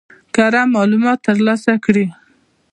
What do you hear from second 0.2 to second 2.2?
کره معلومات ترلاسه کړي.